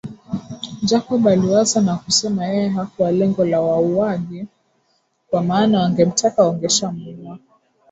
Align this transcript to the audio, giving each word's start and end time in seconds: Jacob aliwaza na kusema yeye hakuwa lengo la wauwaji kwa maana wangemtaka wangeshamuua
Jacob 0.83 1.27
aliwaza 1.27 1.81
na 1.81 1.95
kusema 1.95 2.45
yeye 2.45 2.69
hakuwa 2.69 3.11
lengo 3.11 3.45
la 3.45 3.61
wauwaji 3.61 4.47
kwa 5.29 5.43
maana 5.43 5.79
wangemtaka 5.79 6.43
wangeshamuua 6.43 7.39